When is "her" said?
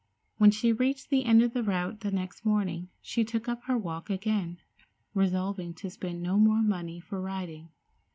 3.65-3.77